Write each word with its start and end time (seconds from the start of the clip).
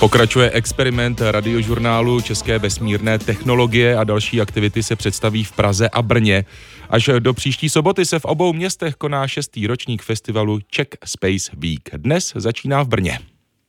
Pokračuje 0.00 0.50
experiment 0.50 1.20
radiožurnálu 1.20 2.20
České 2.20 2.58
vesmírné 2.58 3.18
technologie 3.18 3.96
a 3.96 4.04
další 4.04 4.40
aktivity 4.40 4.82
se 4.82 4.96
představí 4.96 5.44
v 5.44 5.52
Praze 5.52 5.88
a 5.88 6.02
Brně. 6.02 6.44
Až 6.90 7.10
do 7.18 7.34
příští 7.34 7.68
soboty 7.68 8.04
se 8.04 8.18
v 8.18 8.24
obou 8.24 8.52
městech 8.52 8.94
koná 8.94 9.28
šestý 9.28 9.66
ročník 9.66 10.02
festivalu 10.02 10.58
Czech 10.70 10.88
Space 11.04 11.50
Week. 11.56 11.90
Dnes 11.96 12.32
začíná 12.36 12.82
v 12.82 12.88
Brně. 12.88 13.18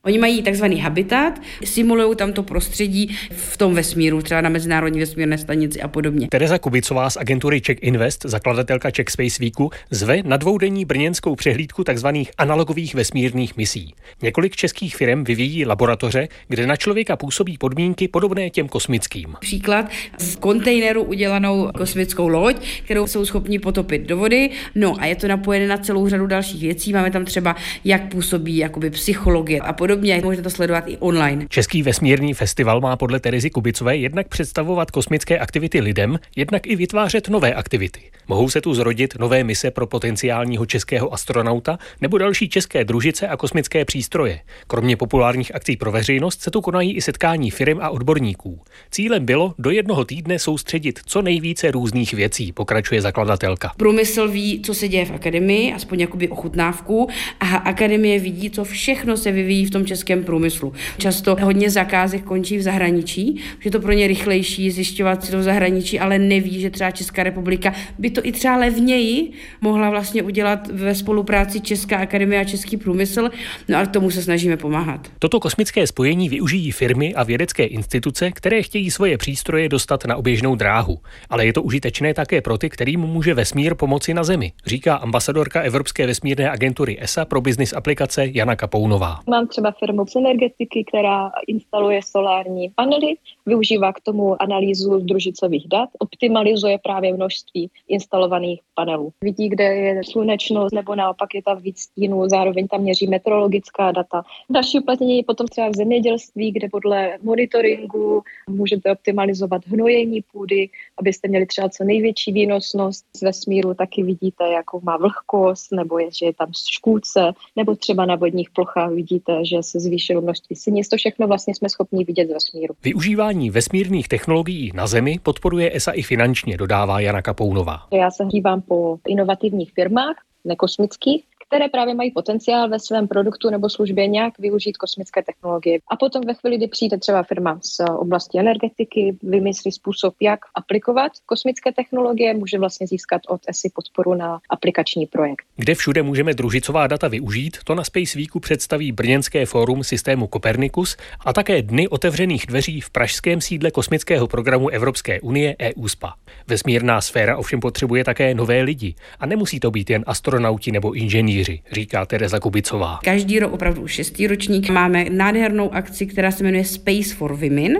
Oni 0.05 0.17
mají 0.17 0.43
takzvaný 0.43 0.79
habitat, 0.79 1.41
simulují 1.63 2.15
tam 2.15 2.33
to 2.33 2.43
prostředí 2.43 3.17
v 3.31 3.57
tom 3.57 3.75
vesmíru, 3.75 4.21
třeba 4.21 4.41
na 4.41 4.49
Mezinárodní 4.49 4.99
vesmírné 4.99 5.37
stanici 5.37 5.81
a 5.81 5.87
podobně. 5.87 6.27
Tereza 6.31 6.57
Kubicová 6.57 7.09
z 7.09 7.17
agentury 7.17 7.61
Czech 7.61 7.77
Invest, 7.81 8.25
zakladatelka 8.25 8.91
Czech 8.91 9.09
Space 9.09 9.37
Weeku, 9.39 9.71
zve 9.91 10.17
na 10.23 10.37
dvoudenní 10.37 10.85
brněnskou 10.85 11.35
přehlídku 11.35 11.83
takzvaných 11.83 12.31
analogových 12.37 12.95
vesmírných 12.95 13.57
misí. 13.57 13.93
Několik 14.21 14.55
českých 14.55 14.95
firm 14.95 15.23
vyvíjí 15.23 15.65
laboratoře, 15.65 16.27
kde 16.47 16.67
na 16.67 16.75
člověka 16.75 17.15
působí 17.15 17.57
podmínky 17.57 18.07
podobné 18.07 18.49
těm 18.49 18.67
kosmickým. 18.67 19.35
Příklad 19.39 19.89
z 20.17 20.35
kontejneru 20.35 21.03
udělanou 21.03 21.69
kosmickou 21.77 22.27
loď, 22.27 22.55
kterou 22.83 23.07
jsou 23.07 23.25
schopni 23.25 23.59
potopit 23.59 24.01
do 24.01 24.17
vody. 24.17 24.49
No 24.75 24.95
a 24.99 25.05
je 25.05 25.15
to 25.15 25.27
napojené 25.27 25.67
na 25.67 25.77
celou 25.77 26.07
řadu 26.07 26.27
dalších 26.27 26.61
věcí. 26.61 26.93
Máme 26.93 27.11
tam 27.11 27.25
třeba, 27.25 27.55
jak 27.85 28.11
působí 28.11 28.57
jakoby 28.57 28.89
psychologie 28.89 29.59
a 29.59 29.73
podobně 29.73 29.90
podobně. 29.91 30.21
Můžete 30.23 30.43
to 30.43 30.49
sledovat 30.49 30.83
i 30.87 30.97
online. 30.97 31.45
Český 31.49 31.83
vesmírný 31.83 32.33
festival 32.33 32.81
má 32.81 32.95
podle 32.95 33.19
Terezy 33.19 33.49
Kubicové 33.49 33.97
jednak 33.97 34.27
představovat 34.27 34.91
kosmické 34.91 35.39
aktivity 35.39 35.79
lidem, 35.81 36.19
jednak 36.35 36.67
i 36.67 36.75
vytvářet 36.75 37.29
nové 37.29 37.53
aktivity. 37.53 38.01
Mohou 38.27 38.49
se 38.49 38.61
tu 38.61 38.73
zrodit 38.73 39.13
nové 39.19 39.43
mise 39.43 39.71
pro 39.71 39.87
potenciálního 39.87 40.65
českého 40.65 41.13
astronauta 41.13 41.79
nebo 42.01 42.17
další 42.17 42.49
české 42.49 42.83
družice 42.83 43.27
a 43.27 43.37
kosmické 43.37 43.85
přístroje. 43.85 44.39
Kromě 44.67 44.97
populárních 44.97 45.55
akcí 45.55 45.77
pro 45.77 45.91
veřejnost 45.91 46.41
se 46.41 46.51
tu 46.51 46.61
konají 46.61 46.95
i 46.95 47.01
setkání 47.01 47.51
firm 47.51 47.79
a 47.81 47.89
odborníků. 47.89 48.59
Cílem 48.91 49.25
bylo 49.25 49.53
do 49.59 49.69
jednoho 49.69 50.05
týdne 50.05 50.39
soustředit 50.39 50.99
co 51.05 51.21
nejvíce 51.21 51.71
různých 51.71 52.13
věcí, 52.13 52.51
pokračuje 52.51 53.01
zakladatelka. 53.01 53.71
Průmysl 53.77 54.27
ví, 54.27 54.61
co 54.61 54.73
se 54.73 54.87
děje 54.87 55.05
v 55.05 55.11
akademii, 55.11 55.73
aspoň 55.73 55.99
jakoby 55.99 56.27
ochutnávku, 56.27 57.09
a 57.39 57.55
akademie 57.55 58.19
vidí, 58.19 58.49
co 58.49 58.63
všechno 58.63 59.17
se 59.17 59.31
vyvíjí 59.31 59.65
v 59.65 59.69
tom 59.69 59.80
tom 59.81 59.87
českém 59.87 60.23
průmyslu. 60.23 60.73
Často 60.97 61.35
hodně 61.41 61.69
zakázek 61.69 62.23
končí 62.23 62.57
v 62.57 62.61
zahraničí, 62.61 63.41
že 63.59 63.71
to 63.71 63.79
pro 63.79 63.91
ně 63.91 64.07
rychlejší 64.07 64.71
zjišťovat 64.71 65.25
si 65.25 65.31
to 65.31 65.37
v 65.37 65.43
zahraničí, 65.43 65.99
ale 65.99 66.19
neví, 66.19 66.61
že 66.61 66.69
třeba 66.69 66.91
Česká 66.91 67.23
republika 67.23 67.73
by 67.99 68.09
to 68.09 68.21
i 68.23 68.31
třeba 68.31 68.57
levněji 68.57 69.31
mohla 69.61 69.89
vlastně 69.89 70.23
udělat 70.23 70.67
ve 70.67 70.95
spolupráci 70.95 71.61
Česká 71.61 71.97
akademie 71.97 72.41
a 72.41 72.43
Český 72.43 72.77
průmysl, 72.77 73.29
no 73.69 73.77
a 73.77 73.85
k 73.85 73.91
tomu 73.91 74.11
se 74.11 74.23
snažíme 74.23 74.57
pomáhat. 74.57 75.07
Toto 75.19 75.39
kosmické 75.39 75.87
spojení 75.87 76.29
využijí 76.29 76.71
firmy 76.71 77.13
a 77.15 77.23
vědecké 77.23 77.63
instituce, 77.63 78.31
které 78.31 78.63
chtějí 78.63 78.91
svoje 78.91 79.17
přístroje 79.17 79.69
dostat 79.69 80.05
na 80.05 80.15
oběžnou 80.15 80.55
dráhu. 80.55 80.99
Ale 81.29 81.45
je 81.45 81.53
to 81.53 81.61
užitečné 81.61 82.13
také 82.13 82.41
pro 82.41 82.57
ty, 82.57 82.69
kterým 82.69 82.99
může 82.99 83.33
vesmír 83.33 83.75
pomoci 83.75 84.13
na 84.13 84.23
Zemi, 84.23 84.51
říká 84.65 84.95
ambasadorka 84.95 85.61
Evropské 85.61 86.07
vesmírné 86.07 86.49
agentury 86.49 86.97
ESA 87.01 87.25
pro 87.25 87.41
business 87.41 87.73
aplikace 87.73 88.27
Jana 88.33 88.55
Kapounová. 88.55 89.19
Mám 89.29 89.47
třeba 89.47 89.70
firmu 89.71 90.07
z 90.07 90.15
energetiky, 90.15 90.83
která 90.83 91.31
instaluje 91.47 92.01
solární 92.03 92.69
panely, 92.75 93.15
využívá 93.45 93.93
k 93.93 94.01
tomu 94.01 94.41
analýzu 94.41 94.99
družicových 94.99 95.67
dat, 95.67 95.89
optimalizuje 95.99 96.77
právě 96.83 97.13
množství 97.13 97.69
instalovaných 97.87 98.61
panelů. 98.75 99.11
Vidí, 99.21 99.49
kde 99.49 99.63
je 99.63 100.01
slunečnost 100.11 100.75
nebo 100.75 100.95
naopak 100.95 101.35
je 101.35 101.43
tam 101.43 101.61
víc 101.61 101.79
stínů, 101.79 102.29
zároveň 102.29 102.67
tam 102.67 102.81
měří 102.81 103.07
meteorologická 103.07 103.91
data. 103.91 104.23
Další 104.49 104.79
uplatnění 104.79 105.17
je 105.17 105.23
potom 105.23 105.47
třeba 105.47 105.69
v 105.69 105.75
zemědělství, 105.75 106.51
kde 106.51 106.69
podle 106.69 107.17
monitoringu 107.23 108.23
můžete 108.49 108.91
optimalizovat 108.91 109.65
hnojení 109.65 110.23
půdy, 110.31 110.69
abyste 110.97 111.27
měli 111.27 111.45
třeba 111.45 111.69
co 111.69 111.83
největší 111.83 112.31
výnosnost 112.31 113.05
z 113.15 113.21
vesmíru, 113.21 113.73
taky 113.73 114.03
vidíte, 114.03 114.43
jakou 114.51 114.81
má 114.83 114.97
vlhkost, 114.97 115.71
nebo 115.71 115.99
je, 115.99 116.11
že 116.11 116.25
je 116.25 116.33
tam 116.33 116.51
škůdce, 116.71 117.31
nebo 117.55 117.75
třeba 117.75 118.05
na 118.05 118.15
vodních 118.15 118.49
plochách 118.49 118.91
vidíte, 118.91 119.45
že 119.45 119.60
se 119.63 119.79
zvýšilo 119.79 120.21
množství 120.21 120.55
sinic. 120.55 120.89
To 120.89 120.97
všechno 120.97 121.27
vlastně 121.27 121.55
jsme 121.55 121.69
schopni 121.69 122.03
vidět 122.03 122.27
z 122.29 122.33
vesmíru. 122.33 122.73
Využívání 122.83 123.49
vesmírných 123.49 124.07
technologií 124.07 124.71
na 124.75 124.87
Zemi 124.87 125.19
podporuje 125.23 125.75
ESA 125.75 125.91
i 125.91 126.01
finančně, 126.01 126.57
dodává 126.57 126.99
Jana 126.99 127.21
Kapounová. 127.21 127.87
Já 127.91 128.11
se 128.11 128.23
hýbám 128.33 128.61
po 128.61 128.97
inovativních 129.07 129.71
firmách, 129.71 130.15
nekosmických, 130.45 131.23
které 131.51 131.69
právě 131.69 131.95
mají 131.95 132.11
potenciál 132.11 132.69
ve 132.69 132.79
svém 132.79 133.07
produktu 133.07 133.49
nebo 133.49 133.69
službě 133.69 134.07
nějak 134.07 134.39
využít 134.39 134.77
kosmické 134.77 135.23
technologie. 135.23 135.79
A 135.87 135.95
potom 135.95 136.21
ve 136.27 136.33
chvíli, 136.33 136.57
kdy 136.57 136.67
přijde 136.67 136.97
třeba 136.97 137.23
firma 137.23 137.59
z 137.63 137.79
oblasti 137.97 138.39
energetiky, 138.39 139.17
vymyslí 139.23 139.71
způsob, 139.71 140.13
jak 140.21 140.39
aplikovat 140.55 141.11
kosmické 141.25 141.71
technologie, 141.71 142.33
může 142.33 142.59
vlastně 142.59 142.87
získat 142.87 143.21
od 143.27 143.41
ESI 143.47 143.69
podporu 143.75 144.13
na 144.13 144.39
aplikační 144.49 145.05
projekt. 145.05 145.45
Kde 145.55 145.75
všude 145.75 146.03
můžeme 146.03 146.33
družicová 146.33 146.87
data 146.87 147.07
využít, 147.07 147.57
to 147.63 147.75
na 147.75 147.83
Space 147.83 148.17
Weeku 148.17 148.39
představí 148.39 148.91
Brněnské 148.91 149.45
fórum 149.45 149.83
systému 149.83 150.29
Copernicus 150.33 150.97
a 151.25 151.33
také 151.33 151.61
dny 151.61 151.87
otevřených 151.87 152.45
dveří 152.47 152.81
v 152.81 152.89
pražském 152.89 153.41
sídle 153.41 153.71
kosmického 153.71 154.27
programu 154.27 154.69
Evropské 154.69 155.21
unie 155.21 155.55
EUSPA. 155.61 156.13
Vesmírná 156.47 157.01
sféra 157.01 157.37
ovšem 157.37 157.59
potřebuje 157.59 158.03
také 158.03 158.33
nové 158.33 158.61
lidi 158.61 158.95
a 159.19 159.25
nemusí 159.25 159.59
to 159.59 159.71
být 159.71 159.89
jen 159.89 160.03
astronauti 160.07 160.71
nebo 160.71 160.93
inženýři 160.93 161.40
pilíři, 161.45 161.61
říká 161.71 162.05
Tereza 162.05 162.39
Kubicová. 162.39 162.99
Každý 163.03 163.39
rok, 163.39 163.53
opravdu 163.53 163.87
šestý 163.87 164.27
ročník, 164.27 164.69
máme 164.69 165.05
nádhernou 165.09 165.73
akci, 165.73 166.05
která 166.05 166.31
se 166.31 166.43
jmenuje 166.43 166.65
Space 166.65 167.15
for 167.15 167.33
Women. 167.33 167.77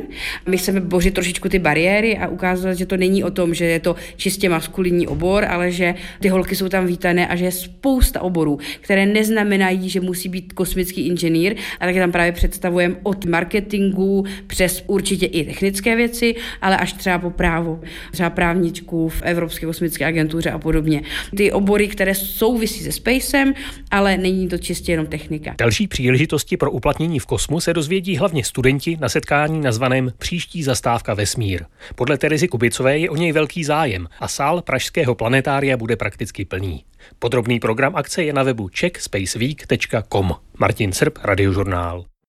My 0.49 0.57
chceme 0.57 0.79
bořit 0.79 1.13
trošičku 1.13 1.49
ty 1.49 1.59
bariéry 1.59 2.17
a 2.17 2.27
ukázat, 2.27 2.73
že 2.73 2.85
to 2.85 2.97
není 2.97 3.23
o 3.23 3.31
tom, 3.31 3.53
že 3.53 3.65
je 3.65 3.79
to 3.79 3.95
čistě 4.15 4.49
maskulinní 4.49 5.07
obor, 5.07 5.45
ale 5.45 5.71
že 5.71 5.95
ty 6.19 6.27
holky 6.27 6.55
jsou 6.55 6.69
tam 6.69 6.85
vítané 6.85 7.27
a 7.27 7.35
že 7.35 7.45
je 7.45 7.51
spousta 7.51 8.21
oborů, 8.21 8.59
které 8.81 9.05
neznamenají, 9.05 9.89
že 9.89 10.01
musí 10.01 10.29
být 10.29 10.53
kosmický 10.53 11.07
inženýr, 11.07 11.55
ale 11.79 11.91
také 11.91 11.99
tam 11.99 12.11
právě 12.11 12.31
představujeme 12.31 12.95
od 13.03 13.25
marketingu 13.25 14.25
přes 14.47 14.83
určitě 14.87 15.25
i 15.25 15.45
technické 15.45 15.95
věci, 15.95 16.35
ale 16.61 16.77
až 16.77 16.93
třeba 16.93 17.19
po 17.19 17.29
právo, 17.29 17.79
třeba 18.11 18.29
právničku 18.29 19.09
v 19.09 19.21
Evropské 19.21 19.65
kosmické 19.65 20.05
agentuře 20.05 20.51
a 20.51 20.59
podobně. 20.59 21.01
Ty 21.37 21.51
obory, 21.51 21.87
které 21.87 22.15
souvisí 22.15 22.83
se 22.83 22.91
spacem, 22.91 23.50
ale 23.91 24.17
není 24.17 24.47
to 24.47 24.57
čistě 24.57 24.91
jenom 24.91 25.05
technika. 25.05 25.55
Další 25.57 25.87
příležitosti 25.87 26.57
pro 26.57 26.71
uplatnění 26.71 27.19
v 27.19 27.25
kosmu 27.25 27.59
se 27.59 27.73
dozvědí 27.73 28.17
hlavně 28.17 28.43
studenti 28.43 28.97
na 29.01 29.09
setkání 29.09 29.61
nazvaném 29.61 30.13
Příští 30.17 30.63
zastávka 30.63 31.13
vesmír. 31.13 31.63
Podle 31.95 32.17
Terezy 32.17 32.47
Kubicové 32.47 32.97
je 32.97 33.09
o 33.09 33.15
něj 33.15 33.31
velký 33.31 33.63
zájem 33.63 34.07
a 34.19 34.27
sál 34.27 34.61
Pražského 34.61 35.15
planetária 35.15 35.77
bude 35.77 35.95
prakticky 35.95 36.45
plný. 36.45 36.83
Podrobný 37.19 37.59
program 37.59 37.95
akce 37.95 38.23
je 38.23 38.33
na 38.33 38.43
webu 38.43 38.69
checkspaceweek.com. 38.79 40.31
Martin 40.59 40.91
Srb, 40.91 41.17
Radiožurnál. 41.23 42.11